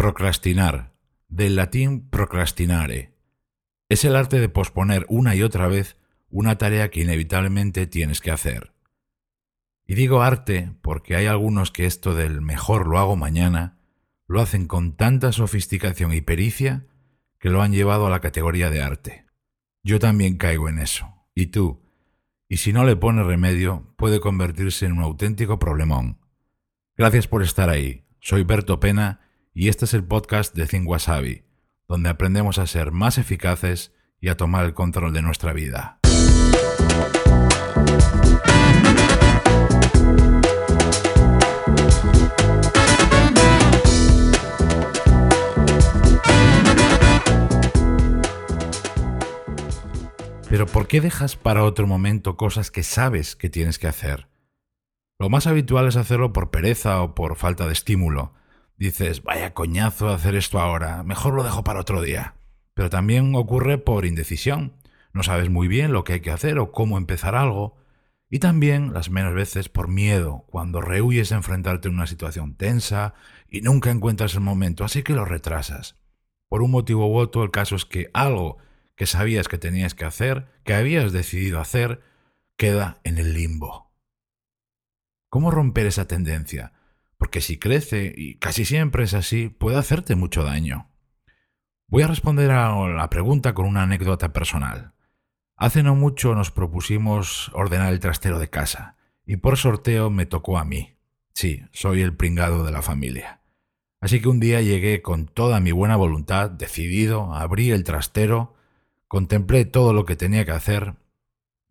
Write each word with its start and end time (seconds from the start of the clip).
Procrastinar, 0.00 0.94
del 1.28 1.56
latín 1.56 2.08
procrastinare. 2.08 3.12
Es 3.90 4.06
el 4.06 4.16
arte 4.16 4.40
de 4.40 4.48
posponer 4.48 5.04
una 5.10 5.34
y 5.34 5.42
otra 5.42 5.68
vez 5.68 5.98
una 6.30 6.56
tarea 6.56 6.90
que 6.90 7.02
inevitablemente 7.02 7.86
tienes 7.86 8.22
que 8.22 8.30
hacer. 8.30 8.72
Y 9.86 9.96
digo 9.96 10.22
arte 10.22 10.72
porque 10.80 11.16
hay 11.16 11.26
algunos 11.26 11.70
que 11.70 11.84
esto 11.84 12.14
del 12.14 12.40
mejor 12.40 12.86
lo 12.86 12.98
hago 12.98 13.14
mañana 13.14 13.78
lo 14.26 14.40
hacen 14.40 14.66
con 14.66 14.96
tanta 14.96 15.32
sofisticación 15.32 16.14
y 16.14 16.22
pericia 16.22 16.86
que 17.38 17.50
lo 17.50 17.60
han 17.60 17.72
llevado 17.72 18.06
a 18.06 18.10
la 18.10 18.20
categoría 18.20 18.70
de 18.70 18.80
arte. 18.80 19.26
Yo 19.82 19.98
también 19.98 20.38
caigo 20.38 20.70
en 20.70 20.78
eso. 20.78 21.14
¿Y 21.34 21.48
tú? 21.48 21.82
Y 22.48 22.56
si 22.56 22.72
no 22.72 22.84
le 22.84 22.96
pones 22.96 23.26
remedio, 23.26 23.92
puede 23.98 24.18
convertirse 24.18 24.86
en 24.86 24.92
un 24.92 25.02
auténtico 25.02 25.58
problemón. 25.58 26.20
Gracias 26.96 27.26
por 27.26 27.42
estar 27.42 27.68
ahí. 27.68 28.06
Soy 28.18 28.44
Berto 28.44 28.80
Pena 28.80 29.26
y 29.52 29.68
este 29.68 29.84
es 29.84 29.94
el 29.94 30.04
podcast 30.04 30.54
de 30.54 30.66
Think 30.66 30.88
Wasabi, 30.88 31.44
donde 31.88 32.08
aprendemos 32.08 32.58
a 32.58 32.66
ser 32.66 32.92
más 32.92 33.18
eficaces 33.18 33.92
y 34.20 34.28
a 34.28 34.36
tomar 34.36 34.64
el 34.64 34.74
control 34.74 35.12
de 35.12 35.22
nuestra 35.22 35.52
vida. 35.52 35.98
Pero 50.48 50.66
¿por 50.66 50.88
qué 50.88 51.00
dejas 51.00 51.36
para 51.36 51.64
otro 51.64 51.86
momento 51.86 52.36
cosas 52.36 52.70
que 52.70 52.82
sabes 52.82 53.36
que 53.36 53.48
tienes 53.48 53.78
que 53.78 53.86
hacer? 53.86 54.28
Lo 55.18 55.28
más 55.28 55.46
habitual 55.46 55.86
es 55.86 55.96
hacerlo 55.96 56.32
por 56.32 56.50
pereza 56.50 57.02
o 57.02 57.14
por 57.14 57.36
falta 57.36 57.66
de 57.66 57.72
estímulo. 57.72 58.34
Dices, 58.80 59.22
vaya 59.22 59.52
coñazo 59.52 60.08
hacer 60.08 60.34
esto 60.34 60.58
ahora, 60.58 61.02
mejor 61.02 61.34
lo 61.34 61.44
dejo 61.44 61.62
para 61.62 61.80
otro 61.80 62.00
día. 62.00 62.36
Pero 62.72 62.88
también 62.88 63.34
ocurre 63.34 63.76
por 63.76 64.06
indecisión. 64.06 64.72
No 65.12 65.22
sabes 65.22 65.50
muy 65.50 65.68
bien 65.68 65.92
lo 65.92 66.02
que 66.02 66.14
hay 66.14 66.20
que 66.20 66.30
hacer 66.30 66.58
o 66.58 66.72
cómo 66.72 66.96
empezar 66.96 67.34
algo. 67.34 67.76
Y 68.30 68.38
también, 68.38 68.94
las 68.94 69.10
menos 69.10 69.34
veces, 69.34 69.68
por 69.68 69.88
miedo, 69.88 70.46
cuando 70.48 70.80
rehuyes 70.80 71.30
a 71.30 71.34
enfrentarte 71.34 71.88
a 71.88 71.90
una 71.90 72.06
situación 72.06 72.54
tensa 72.54 73.12
y 73.50 73.60
nunca 73.60 73.90
encuentras 73.90 74.32
el 74.32 74.40
momento, 74.40 74.82
así 74.82 75.02
que 75.02 75.12
lo 75.12 75.26
retrasas. 75.26 75.96
Por 76.48 76.62
un 76.62 76.70
motivo 76.70 77.06
u 77.06 77.18
otro, 77.18 77.42
el 77.42 77.50
caso 77.50 77.76
es 77.76 77.84
que 77.84 78.08
algo 78.14 78.56
que 78.96 79.04
sabías 79.04 79.46
que 79.46 79.58
tenías 79.58 79.94
que 79.94 80.06
hacer, 80.06 80.46
que 80.64 80.72
habías 80.72 81.12
decidido 81.12 81.60
hacer, 81.60 82.00
queda 82.56 82.98
en 83.04 83.18
el 83.18 83.34
limbo. 83.34 83.92
¿Cómo 85.28 85.50
romper 85.50 85.84
esa 85.84 86.08
tendencia? 86.08 86.72
Porque 87.20 87.40
si 87.40 87.56
crece, 87.56 88.12
y 88.16 88.34
casi 88.34 88.64
siempre 88.64 89.04
es 89.04 89.14
así, 89.14 89.48
puede 89.48 89.78
hacerte 89.78 90.16
mucho 90.16 90.42
daño. 90.42 90.88
Voy 91.86 92.02
a 92.02 92.08
responder 92.08 92.50
a 92.50 92.74
la 92.88 93.08
pregunta 93.10 93.54
con 93.54 93.66
una 93.66 93.84
anécdota 93.84 94.32
personal. 94.32 94.94
Hace 95.54 95.84
no 95.84 95.94
mucho 95.94 96.34
nos 96.34 96.50
propusimos 96.50 97.52
ordenar 97.54 97.92
el 97.92 98.00
trastero 98.00 98.40
de 98.40 98.50
casa, 98.50 98.96
y 99.24 99.36
por 99.36 99.56
sorteo 99.56 100.10
me 100.10 100.26
tocó 100.26 100.58
a 100.58 100.64
mí. 100.64 100.96
Sí, 101.32 101.62
soy 101.70 102.02
el 102.02 102.16
pringado 102.16 102.64
de 102.64 102.72
la 102.72 102.82
familia. 102.82 103.40
Así 104.00 104.20
que 104.20 104.28
un 104.28 104.40
día 104.40 104.60
llegué 104.62 105.00
con 105.00 105.26
toda 105.26 105.60
mi 105.60 105.70
buena 105.70 105.94
voluntad, 105.94 106.50
decidido, 106.50 107.32
abrí 107.34 107.70
el 107.70 107.84
trastero, 107.84 108.56
Contemplé 109.10 109.64
todo 109.64 109.92
lo 109.92 110.04
que 110.04 110.14
tenía 110.14 110.44
que 110.44 110.52
hacer, 110.52 110.94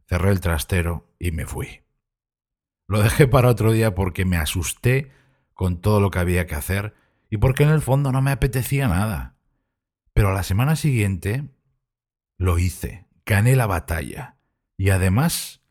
cerré 0.09 0.31
el 0.31 0.41
trastero 0.41 1.07
y 1.19 1.31
me 1.31 1.45
fui. 1.45 1.83
Lo 2.85 3.01
dejé 3.01 3.29
para 3.29 3.47
otro 3.47 3.71
día 3.71 3.95
porque 3.95 4.25
me 4.25 4.35
asusté 4.35 5.09
con 5.59 5.81
todo 5.81 5.99
lo 5.99 6.09
que 6.09 6.19
había 6.19 6.47
que 6.47 6.55
hacer 6.55 6.95
y 7.29 7.35
porque 7.35 7.63
en 7.63 7.69
el 7.69 7.81
fondo 7.81 8.13
no 8.13 8.21
me 8.21 8.31
apetecía 8.31 8.87
nada. 8.87 9.35
Pero 10.13 10.29
a 10.29 10.33
la 10.33 10.43
semana 10.43 10.77
siguiente 10.77 11.49
lo 12.37 12.57
hice, 12.59 13.09
gané 13.25 13.57
la 13.57 13.65
batalla 13.67 14.37
y 14.77 14.91
además 14.91 15.61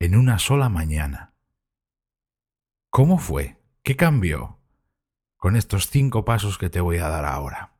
en 0.00 0.16
una 0.16 0.38
sola 0.38 0.68
mañana. 0.68 1.32
¿Cómo 2.90 3.16
fue? 3.16 3.56
¿Qué 3.82 3.96
cambió? 3.96 4.60
Con 5.38 5.56
estos 5.56 5.88
cinco 5.88 6.26
pasos 6.26 6.58
que 6.58 6.68
te 6.68 6.82
voy 6.82 6.98
a 6.98 7.08
dar 7.08 7.24
ahora. 7.24 7.72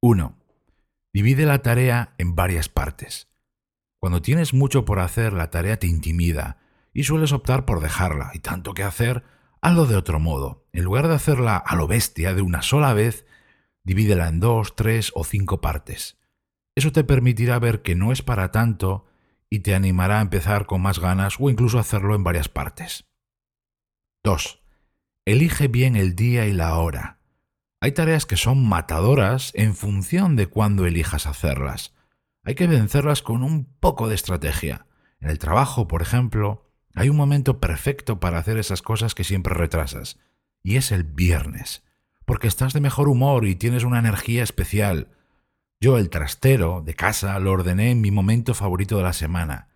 1. 0.00 0.38
Divide 1.12 1.44
la 1.44 1.60
tarea 1.60 2.14
en 2.16 2.34
varias 2.34 2.70
partes. 2.70 3.28
Cuando 3.98 4.22
tienes 4.22 4.54
mucho 4.54 4.86
por 4.86 5.00
hacer, 5.00 5.34
la 5.34 5.50
tarea 5.50 5.78
te 5.78 5.86
intimida 5.86 6.56
y 6.94 7.02
sueles 7.02 7.32
optar 7.32 7.66
por 7.66 7.80
dejarla, 7.80 8.30
y 8.32 8.38
tanto 8.38 8.72
que 8.72 8.84
hacer, 8.84 9.35
hazlo 9.66 9.86
de 9.86 9.96
otro 9.96 10.20
modo. 10.20 10.64
En 10.72 10.84
lugar 10.84 11.08
de 11.08 11.14
hacerla 11.14 11.56
a 11.56 11.74
lo 11.74 11.88
bestia 11.88 12.34
de 12.34 12.42
una 12.42 12.62
sola 12.62 12.94
vez, 12.94 13.26
divídela 13.82 14.28
en 14.28 14.38
dos, 14.38 14.76
tres 14.76 15.10
o 15.16 15.24
cinco 15.24 15.60
partes. 15.60 16.18
Eso 16.76 16.92
te 16.92 17.02
permitirá 17.02 17.58
ver 17.58 17.82
que 17.82 17.96
no 17.96 18.12
es 18.12 18.22
para 18.22 18.52
tanto 18.52 19.06
y 19.50 19.60
te 19.60 19.74
animará 19.74 20.18
a 20.18 20.22
empezar 20.22 20.66
con 20.66 20.82
más 20.82 21.00
ganas 21.00 21.38
o 21.40 21.50
incluso 21.50 21.80
hacerlo 21.80 22.14
en 22.14 22.22
varias 22.22 22.48
partes. 22.48 23.08
2. 24.22 24.62
Elige 25.24 25.66
bien 25.66 25.96
el 25.96 26.14
día 26.14 26.46
y 26.46 26.52
la 26.52 26.78
hora. 26.78 27.18
Hay 27.80 27.90
tareas 27.90 28.24
que 28.24 28.36
son 28.36 28.64
matadoras 28.68 29.50
en 29.56 29.74
función 29.74 30.36
de 30.36 30.46
cuándo 30.46 30.86
elijas 30.86 31.26
hacerlas. 31.26 31.92
Hay 32.44 32.54
que 32.54 32.68
vencerlas 32.68 33.20
con 33.20 33.42
un 33.42 33.64
poco 33.80 34.06
de 34.06 34.14
estrategia. 34.14 34.86
En 35.18 35.28
el 35.28 35.40
trabajo, 35.40 35.88
por 35.88 36.02
ejemplo, 36.02 36.65
hay 36.96 37.10
un 37.10 37.16
momento 37.16 37.60
perfecto 37.60 38.18
para 38.20 38.38
hacer 38.38 38.56
esas 38.56 38.80
cosas 38.80 39.14
que 39.14 39.22
siempre 39.22 39.54
retrasas, 39.54 40.18
y 40.62 40.76
es 40.76 40.90
el 40.90 41.04
viernes, 41.04 41.84
porque 42.24 42.48
estás 42.48 42.72
de 42.72 42.80
mejor 42.80 43.08
humor 43.08 43.46
y 43.46 43.54
tienes 43.54 43.84
una 43.84 43.98
energía 43.98 44.42
especial. 44.42 45.08
Yo 45.78 45.98
el 45.98 46.08
trastero 46.08 46.82
de 46.82 46.94
casa 46.94 47.38
lo 47.38 47.52
ordené 47.52 47.90
en 47.90 48.00
mi 48.00 48.10
momento 48.10 48.54
favorito 48.54 48.96
de 48.96 49.02
la 49.02 49.12
semana, 49.12 49.68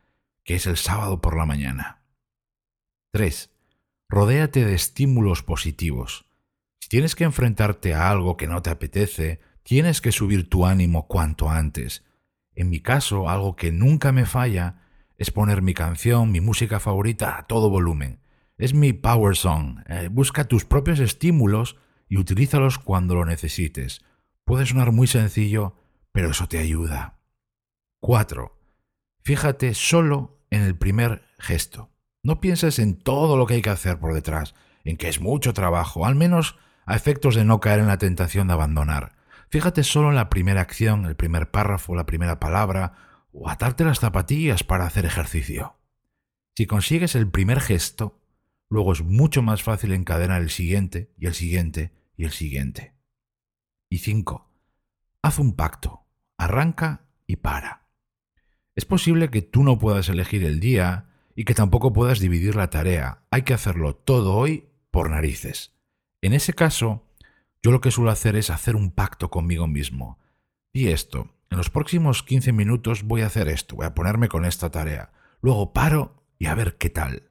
que 0.45 0.55
es 0.55 0.67
el 0.67 0.79
sábado 0.79 1.21
por 1.21 1.37
la 1.37 1.45
mañana. 1.45 2.03
3. 3.13 3.51
Rodéate 4.09 4.65
de 4.65 4.75
estímulos 4.75 5.43
positivos. 5.43 6.25
Si 6.81 6.89
tienes 6.89 7.15
que 7.15 7.25
enfrentarte 7.25 7.93
a 7.93 8.09
algo 8.09 8.39
que 8.39 8.47
no 8.47 8.63
te 8.63 8.71
apetece, 8.71 9.41
tienes 9.63 10.01
que 10.01 10.11
subir 10.11 10.49
tu 10.49 10.65
ánimo 10.65 11.07
cuanto 11.07 11.51
antes. 11.51 12.03
En 12.55 12.71
mi 12.71 12.81
caso, 12.81 13.29
algo 13.29 13.57
que 13.57 13.73
nunca 13.73 14.11
me 14.11 14.25
falla 14.25 14.90
es 15.21 15.31
poner 15.31 15.61
mi 15.61 15.75
canción, 15.75 16.33
mi 16.33 16.41
música 16.41 16.81
favorita 16.81 17.37
a 17.37 17.47
todo 17.47 17.69
volumen. 17.69 18.21
Es 18.57 18.73
mi 18.73 18.95
power 18.95 19.37
song. 19.37 19.81
Eh, 19.87 20.09
busca 20.11 20.45
tus 20.45 20.65
propios 20.65 20.99
estímulos 20.99 21.77
y 22.09 22.17
utilízalos 22.17 22.79
cuando 22.79 23.15
lo 23.15 23.27
necesites. 23.27 24.03
Puede 24.47 24.65
sonar 24.65 24.93
muy 24.93 25.07
sencillo, 25.07 25.77
pero 26.11 26.31
eso 26.31 26.49
te 26.49 26.57
ayuda. 26.57 27.19
4. 28.01 28.59
Fíjate 29.23 29.75
solo 29.75 30.43
en 30.49 30.63
el 30.63 30.75
primer 30.75 31.23
gesto. 31.39 31.91
No 32.23 32.41
pienses 32.41 32.79
en 32.79 32.97
todo 32.97 33.37
lo 33.37 33.45
que 33.45 33.55
hay 33.55 33.63
que 33.63 33.69
hacer 33.69 33.99
por 33.99 34.15
detrás, 34.15 34.55
en 34.85 34.97
que 34.97 35.11
es 35.11 35.21
mucho 35.21 35.53
trabajo. 35.53 36.07
Al 36.07 36.15
menos 36.15 36.57
a 36.87 36.97
efectos 36.97 37.35
de 37.35 37.45
no 37.45 37.61
caer 37.61 37.81
en 37.81 37.89
la 37.89 37.99
tentación 37.99 38.47
de 38.47 38.55
abandonar. 38.55 39.17
Fíjate 39.51 39.85
solo 39.85 40.09
en 40.09 40.15
la 40.15 40.31
primera 40.31 40.63
acción, 40.63 41.05
el 41.05 41.15
primer 41.15 41.51
párrafo, 41.51 41.95
la 41.95 42.07
primera 42.07 42.41
palabra, 42.41 42.95
o 43.33 43.49
atarte 43.49 43.85
las 43.85 44.01
zapatillas 44.01 44.65
para 44.65 44.87
hacer 44.87 45.07
ejercicio. 45.07 45.77
Si 46.57 46.67
consigues 46.67 47.15
el 47.15 47.31
primer 47.31 47.61
gesto, 47.61 48.21
luego 48.69 48.93
es 48.93 49.03
mucho 49.03 49.43
más 49.43 49.63
fácil 49.63 49.93
encadenar 49.93 50.43
el 50.43 50.51
siguiente 50.51 51.13
y 51.17 51.27
el 51.27 51.35
siguiente 51.35 51.93
y 52.17 52.25
el 52.25 52.33
siguiente. 52.33 52.95
Y 53.89 53.99
cinco, 53.99 54.51
haz 55.23 55.39
un 55.39 55.55
pacto, 55.57 56.07
arranca 56.37 57.07
y 57.27 57.37
para. 57.37 57.87
Es 58.77 58.85
posible 58.85 59.31
que 59.31 59.43
tú 59.43 59.63
no 59.63 59.79
puedas 59.79 60.09
elegir 60.09 60.45
el 60.45 60.61
día 60.61 61.09
y 61.35 61.45
que 61.45 61.55
tampoco 61.55 61.93
puedas 61.93 62.21
dividir 62.21 62.55
la 62.55 62.71
tarea. 62.71 63.25
Hay 63.31 63.43
que 63.43 63.55
hacerlo 63.55 63.97
todo 63.97 64.37
hoy 64.37 64.69
por 64.91 65.11
narices. 65.11 65.73
En 66.23 66.33
ese 66.33 66.53
caso, 66.53 67.07
yo 67.63 67.71
lo 67.71 67.81
que 67.81 67.91
suelo 67.91 68.11
hacer 68.11 68.37
es 68.37 68.51
hacer 68.51 68.77
un 68.77 68.91
pacto 68.91 69.31
conmigo 69.31 69.66
mismo. 69.66 70.19
Y 70.72 70.89
esto, 70.89 71.34
en 71.51 71.59
los 71.59 71.71
próximos 71.71 72.23
15 72.23 72.53
minutos 72.53 73.03
voy 73.03 73.23
a 73.23 73.27
hacer 73.27 73.49
esto, 73.49 73.77
voy 73.77 73.87
a 73.87 73.95
ponerme 73.95 74.29
con 74.29 74.45
esta 74.45 74.71
tarea. 74.71 75.13
Luego 75.43 75.73
paro 75.73 76.25
y 76.39 76.47
a 76.47 76.55
ver 76.55 76.79
qué 76.79 76.91
tal. 76.91 77.31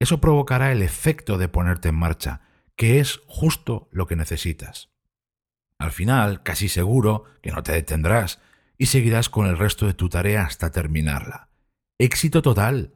Eso 0.00 0.20
provocará 0.20 0.72
el 0.72 0.82
efecto 0.82 1.36
de 1.36 1.48
ponerte 1.48 1.90
en 1.90 1.94
marcha, 1.94 2.40
que 2.76 3.00
es 3.00 3.20
justo 3.26 3.88
lo 3.92 4.06
que 4.06 4.16
necesitas. 4.16 4.90
Al 5.78 5.92
final, 5.92 6.42
casi 6.42 6.68
seguro 6.68 7.24
que 7.42 7.52
no 7.52 7.62
te 7.62 7.72
detendrás 7.72 8.40
y 8.78 8.86
seguirás 8.86 9.28
con 9.28 9.46
el 9.46 9.58
resto 9.58 9.86
de 9.86 9.94
tu 9.94 10.08
tarea 10.08 10.44
hasta 10.44 10.70
terminarla. 10.70 11.50
Éxito 11.98 12.40
total. 12.40 12.94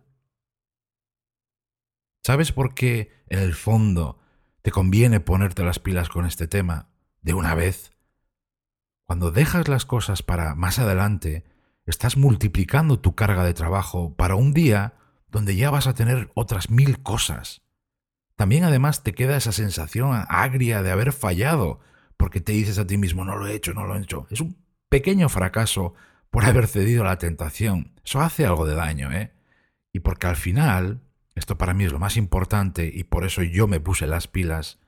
¿Sabes 2.22 2.52
por 2.52 2.74
qué, 2.74 3.12
en 3.28 3.38
el 3.40 3.54
fondo, 3.54 4.18
te 4.62 4.70
conviene 4.70 5.20
ponerte 5.20 5.62
las 5.62 5.78
pilas 5.78 6.08
con 6.08 6.24
este 6.24 6.48
tema 6.48 6.88
de 7.20 7.34
una 7.34 7.54
vez. 7.54 7.93
Cuando 9.06 9.30
dejas 9.30 9.68
las 9.68 9.84
cosas 9.84 10.22
para 10.22 10.54
más 10.54 10.78
adelante, 10.78 11.44
estás 11.86 12.16
multiplicando 12.16 12.98
tu 12.98 13.14
carga 13.14 13.44
de 13.44 13.54
trabajo 13.54 14.14
para 14.16 14.34
un 14.34 14.54
día 14.54 14.94
donde 15.30 15.56
ya 15.56 15.70
vas 15.70 15.86
a 15.86 15.94
tener 15.94 16.30
otras 16.34 16.70
mil 16.70 17.02
cosas. 17.02 17.62
También 18.36 18.64
además 18.64 19.02
te 19.02 19.12
queda 19.12 19.36
esa 19.36 19.52
sensación 19.52 20.24
agria 20.28 20.82
de 20.82 20.90
haber 20.90 21.12
fallado, 21.12 21.80
porque 22.16 22.40
te 22.40 22.52
dices 22.52 22.78
a 22.78 22.86
ti 22.86 22.96
mismo 22.96 23.24
no 23.24 23.36
lo 23.36 23.46
he 23.46 23.54
hecho, 23.54 23.74
no 23.74 23.84
lo 23.84 23.96
he 23.96 24.00
hecho. 24.00 24.26
Es 24.30 24.40
un 24.40 24.56
pequeño 24.88 25.28
fracaso 25.28 25.94
por 26.30 26.44
haber 26.44 26.66
cedido 26.66 27.02
a 27.02 27.06
la 27.06 27.18
tentación. 27.18 27.92
Eso 28.04 28.20
hace 28.20 28.46
algo 28.46 28.66
de 28.66 28.74
daño, 28.74 29.12
¿eh? 29.12 29.32
Y 29.92 30.00
porque 30.00 30.26
al 30.26 30.36
final, 30.36 31.02
esto 31.34 31.58
para 31.58 31.74
mí 31.74 31.84
es 31.84 31.92
lo 31.92 31.98
más 31.98 32.16
importante 32.16 32.90
y 32.92 33.04
por 33.04 33.24
eso 33.24 33.42
yo 33.42 33.68
me 33.68 33.80
puse 33.80 34.06
las 34.06 34.26
pilas, 34.26 34.80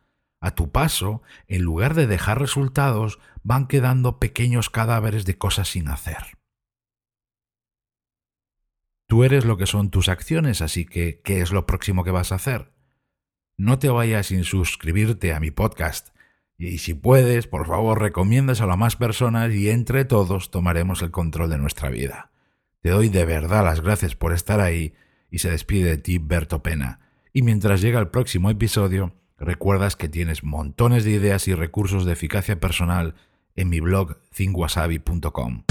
a 0.47 0.55
tu 0.55 0.71
paso, 0.71 1.23
en 1.49 1.63
lugar 1.63 1.95
de 1.95 2.07
dejar 2.07 2.41
resultados, 2.41 3.19
van 3.43 3.67
quedando 3.67 4.19
pequeños 4.19 4.71
cadáveres 4.71 5.25
de 5.25 5.37
cosas 5.37 5.69
sin 5.69 5.89
hacer. 5.89 6.39
Tú 9.09 9.25
eres 9.25 9.45
lo 9.45 9.57
que 9.57 9.67
son 9.67 9.91
tus 9.91 10.09
acciones, 10.09 10.63
así 10.63 10.85
que, 10.85 11.21
¿qué 11.23 11.41
es 11.41 11.53
lo 11.53 11.67
próximo 11.67 12.05
que 12.05 12.11
vas 12.11 12.33
a 12.33 12.37
hacer? 12.37 12.73
No 13.57 13.79
te 13.79 13.89
vayas 13.89 14.27
sin 14.27 14.45
suscribirte 14.45 15.33
a 15.33 15.41
mi 15.41 15.51
podcast. 15.51 16.09
Y 16.59 16.79
si 16.79 16.95
puedes, 16.95 17.47
por 17.47 17.67
favor, 17.67 18.01
recomiéndaselo 18.01 18.73
a 18.73 18.77
más 18.77 18.97
personas 18.97 19.53
y 19.53 19.71
entre 19.71 20.05
todos 20.05 20.51
tomaremos 20.51 21.03
el 21.03 21.11
control 21.11 21.51
de 21.51 21.59
nuestra 21.59 21.91
vida. 21.91 22.31
Te 22.83 22.91
doy 22.91 23.09
de 23.09 23.25
verdad 23.25 23.65
las 23.65 23.81
gracias 23.81 24.15
por 24.15 24.33
estar 24.33 24.61
ahí 24.61 24.95
y 25.31 25.39
se 25.39 25.51
despide 25.51 25.91
de 25.91 25.99
ti 25.99 26.19
Berto 26.19 26.63
Pena. 26.63 27.01
Y 27.33 27.43
mientras 27.43 27.81
llega 27.81 28.01
el 28.01 28.09
próximo 28.09 28.51
episodio, 28.51 29.15
recuerdas 29.39 29.97
que 29.97 30.09
tienes 30.09 30.45
montones 30.45 31.05
de 31.05 31.13
ideas 31.13 31.49
y 31.49 31.55
recursos 31.55 32.05
de 32.05 32.13
eficacia 32.13 32.59
personal 32.59 33.15
en 33.55 33.69
mi 33.69 33.81
blog 33.81 34.19
thinkwasabi.com. 34.35 35.65